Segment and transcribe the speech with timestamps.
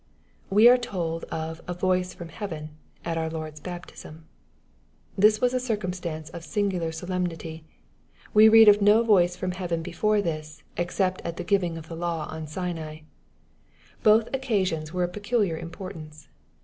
[0.49, 2.71] ''We are told of" a voice from heaven"
[3.05, 4.25] at our Lord's baptism.
[5.15, 7.65] This was a circumstance of singular solemnity.
[8.33, 11.95] We read of no voice from heaven before this, except at the giving of the
[11.95, 13.01] law on Sinai.
[14.01, 16.29] Both occasions were of peculiar importance.